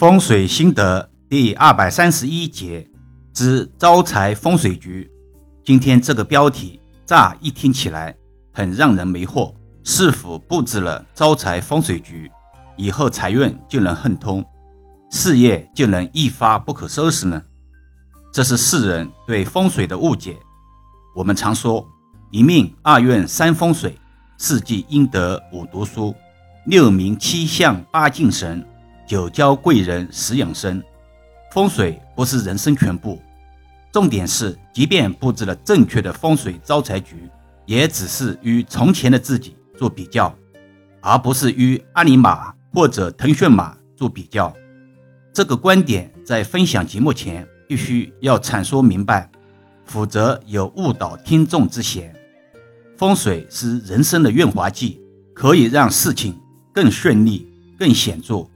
[0.00, 2.88] 风水心得第二百三十一节
[3.34, 5.06] 之招财风水局。
[5.62, 8.16] 今天这个标题乍一听起来
[8.50, 12.32] 很让人迷惑，是否布置了招财风水局，
[12.78, 14.42] 以后财运就能亨通，
[15.10, 17.42] 事业就能一发不可收拾呢？
[18.32, 20.34] 这是世人对风水的误解。
[21.14, 21.86] 我们常说
[22.30, 23.98] 一命二运三风水，
[24.38, 26.14] 四季应得五读书，
[26.64, 28.66] 六名七相八敬神。
[29.10, 30.80] 九交贵人十养生，
[31.50, 33.20] 风水不是人生全部。
[33.90, 37.28] 重点是，即便布置了正确的风水招财局，
[37.66, 40.32] 也只是与从前的自己做比较，
[41.00, 44.54] 而不是与阿里马或者腾讯马做比较。
[45.32, 49.28] 这个观点在分享节目前必须要阐述明白，
[49.86, 52.14] 否则有误导听众之嫌。
[52.96, 55.00] 风水是人生的润滑剂，
[55.34, 56.40] 可以让事情
[56.72, 58.48] 更顺利、更显著。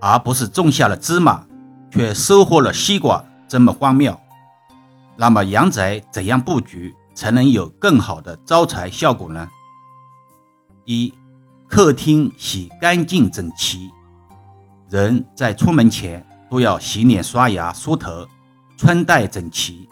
[0.00, 1.46] 而不是种下了芝麻，
[1.90, 4.18] 却收获了西瓜，这么荒谬。
[5.16, 9.48] 那么阳宅怎样布局才能有更好的招财效果呢？
[10.84, 11.12] 一，
[11.66, 13.90] 客厅洗干净整齐。
[14.90, 18.26] 人在出门前都要洗脸、刷牙、梳头，
[18.76, 19.88] 穿戴整齐，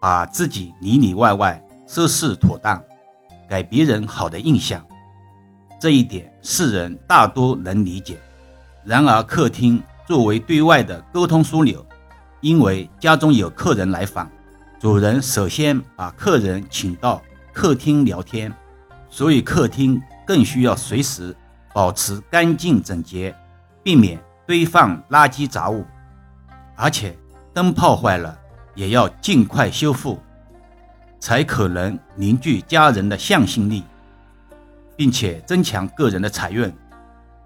[0.00, 2.82] 把自己里里外外收拾妥当，
[3.48, 4.84] 给别人好的印象。
[5.78, 8.18] 这一点世人大多能理解。
[8.86, 11.84] 然而，客厅作为对外的沟通枢纽，
[12.40, 14.30] 因为家中有客人来访，
[14.78, 17.20] 主人首先把客人请到
[17.52, 18.54] 客厅聊天，
[19.10, 21.36] 所以客厅更需要随时
[21.74, 23.34] 保持干净整洁，
[23.82, 25.84] 避免堆放垃圾杂物。
[26.76, 27.18] 而且，
[27.52, 28.38] 灯泡坏了
[28.76, 30.20] 也要尽快修复，
[31.18, 33.82] 才可能凝聚家人的向心力，
[34.94, 36.72] 并且增强个人的财运。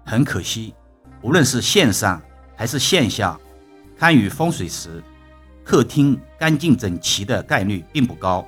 [0.05, 0.75] 很可惜。
[1.21, 2.21] 无论是线上
[2.55, 3.39] 还是线下，
[3.97, 5.03] 看与风水时，
[5.63, 8.45] 客厅干净整齐的概率并不高。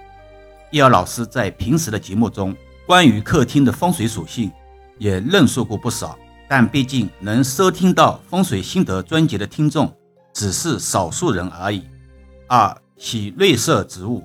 [0.71, 2.55] 叶儿老师在平时的节目中，
[2.87, 4.51] 关于客厅的风水属性
[4.97, 6.17] 也论述过不少，
[6.47, 9.95] 但毕竟能收听到风水心得专辑的听众
[10.33, 11.87] 只是少数人而已。
[12.47, 14.23] 二喜绿色植物，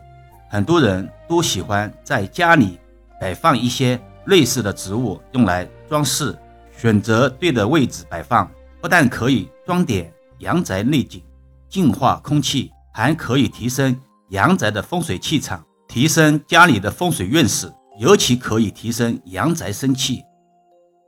[0.50, 2.78] 很多人都喜欢在家里
[3.20, 6.34] 摆放一些绿色的植物用来装饰。
[6.78, 8.49] 选择对的位置摆放，
[8.81, 11.21] 不但可以装点阳宅内景、
[11.69, 17.69] 净化空气，还可以提升阳宅的风水气场，提升家里的风水运势，
[17.99, 20.22] 尤其可以提升阳宅生气。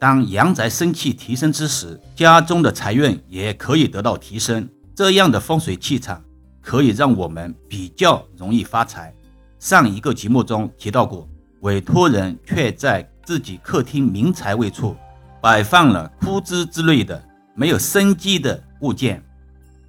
[0.01, 4.69] 当阳宅生气提升之时，家中的财运也可以得到提升。
[4.97, 6.21] 这样的风水气场
[6.61, 9.15] 可以让我们比较容易发财。
[9.61, 11.29] 上一个节目中提到过，
[11.61, 14.97] 委托人却在自己客厅明财位处。
[15.41, 17.23] 摆放了枯枝之类的
[17.55, 19.23] 没有生机的物件，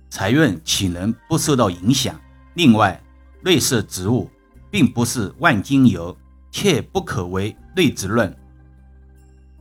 [0.09, 2.19] 财运岂能不受到影响？
[2.53, 3.01] 另外，
[3.43, 4.29] 绿色植物
[4.69, 6.15] 并不是万金油，
[6.51, 8.33] 切不可为内植论。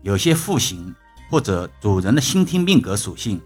[0.03, 0.95] 有些户型
[1.29, 3.41] 或者主人的心听命格属性，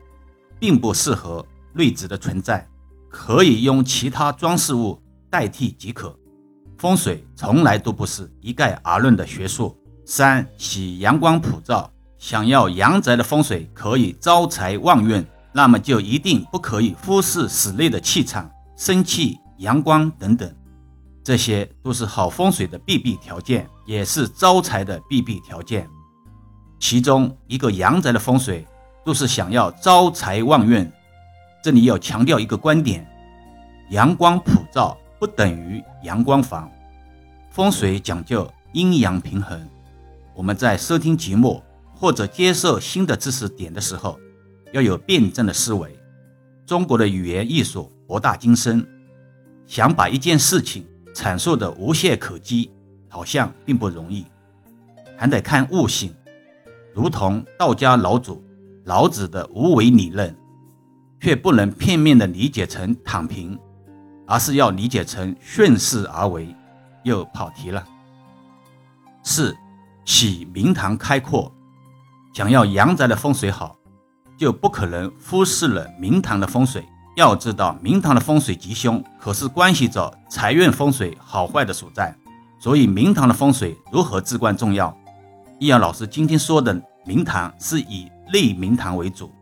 [0.59, 2.67] 并不适合内植的存在，
[3.09, 5.01] 可以用其他装饰物
[5.31, 6.15] 代替即可。
[6.77, 9.77] 风水从来都不是一概而论的学术。
[10.07, 11.91] 三喜阳光普照。
[12.25, 20.51] 想要阳宅的风水可以招财旺运，那么就一定不可以忽视室内的气场、生气、阳光等等，
[21.23, 25.87] 这些都是好风水的必备条件，也是招财的必备条件。
[26.81, 28.67] 其中一个阳宅的风水，
[29.05, 30.91] 都是想要招财旺运。
[31.63, 33.07] 这里要强调一个观点：
[33.91, 36.73] 阳光普照不等于阳光房，
[37.51, 39.61] 风水讲究阴阳平衡。
[40.33, 41.63] 我们在收听节目。
[41.95, 44.19] 或者接受新的知识点的时候，
[44.73, 45.99] 要有辩证的思维。
[46.67, 48.87] 中国的语言艺术博大精深，
[49.67, 52.71] 想把一件事情阐述的无懈可击，
[53.09, 54.27] 好像并不容易，
[55.17, 56.15] 还得看悟性。
[56.95, 58.43] 如同道家老祖
[58.85, 60.35] 老子的无为理论，
[61.21, 63.59] 却不能片面的理解成躺平，
[64.27, 66.55] 而是要理解成顺势而为。
[67.03, 67.87] 又跑题了。
[69.23, 69.55] 四，
[70.07, 71.55] 起明堂开阔。
[72.35, 73.77] 想要阳宅的风水好，
[74.37, 76.85] 就不可能忽视了明堂的风水。
[77.17, 82.13] 要知道，明堂的风水吉凶，可是关系着财运风水好坏的所在。
[82.59, 84.93] 所以，明堂的风水如何至关重要。
[85.61, 86.77] 易阳老师今天说的
[87.07, 89.33] 明堂，是以内明堂为主，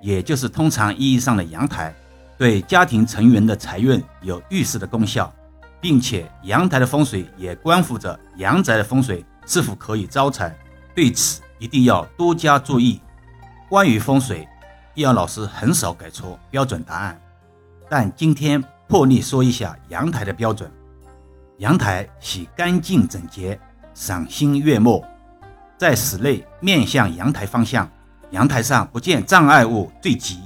[0.00, 1.92] 也就是通常意义上的阳台，
[2.38, 5.32] 对家庭成员的财运有预示的功效，
[5.80, 10.56] 并且阳台的风水也关乎着阳宅的风水是否可以招财。
[10.94, 11.42] 对此。
[11.60, 13.00] 一定要多加注意。
[13.68, 14.48] 关于风水，
[14.94, 17.20] 易阳老师很少给出标准答案，
[17.88, 20.68] 但今天破例说一下阳台的标准。
[21.58, 23.60] 阳台喜干净整洁，
[23.94, 25.04] 赏心悦目。
[25.76, 27.88] 在室内面向阳台方向，
[28.30, 30.40] 阳台上不见障碍物最吉。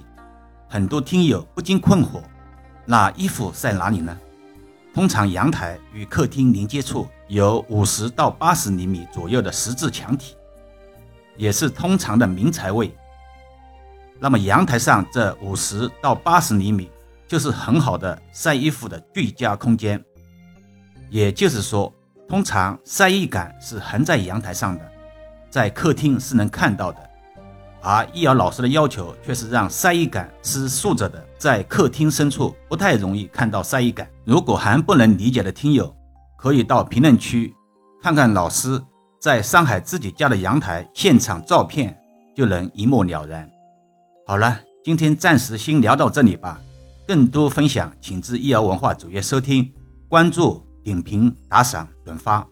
[0.69, 2.21] 很多听友不禁困惑：
[2.85, 4.17] 那衣服晒哪里呢？
[4.93, 10.37] 通常阳台与客厅连接处有五十到八十厘米左右的十字墙体，
[11.37, 12.95] 也是通常的明财位。
[14.21, 16.91] 那么阳台上这五十到八十厘米
[17.27, 20.03] 就是很好的晒衣服的最佳空间。
[21.11, 21.93] 也就是说，
[22.29, 24.93] 通常晒衣杆是横在阳台上的，
[25.51, 27.11] 在客厅是能看到的。
[27.83, 34.09] 而易遥老师的要求却是让晒衣杆是竖着的，在客厅深处不太容易看到晒衣杆。
[34.25, 35.95] 如果还不能理解的听友，
[36.39, 37.55] 可以到评论区
[38.03, 38.83] 看看老师
[39.25, 41.99] 在上海自己家的阳台现场照片，
[42.37, 43.51] 就能一目了然。
[44.27, 46.61] 好了，今天暂时先聊到这里吧。
[47.09, 49.73] 更多分享，请至易遥文化主页收听、
[50.11, 50.63] 关注。
[50.83, 52.47] 点评、打赏、转发，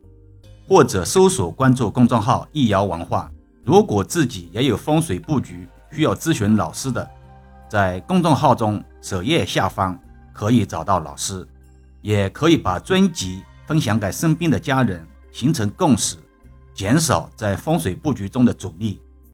[0.67, 3.31] 或者搜索关注公众号“易瑶文化”。
[3.63, 7.07] 如果自己也有风水布局需要咨询老师的，
[7.69, 10.01] 在公众号中首页下方
[10.33, 11.47] 可以找到老师，
[12.01, 16.17] 也可以把专辑分享给身边的家人，形成共识，
[16.75, 19.01] 减少在风水布局中的阻力。